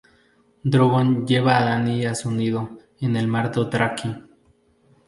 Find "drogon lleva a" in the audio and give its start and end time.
0.71-1.63